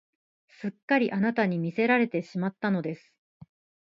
[0.47, 3.13] すっかりあなたに魅せられてしまったのです